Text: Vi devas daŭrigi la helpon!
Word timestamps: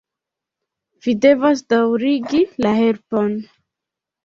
Vi 1.07 1.13
devas 1.25 1.61
daŭrigi 1.75 2.43
la 2.67 2.75
helpon! 2.81 3.39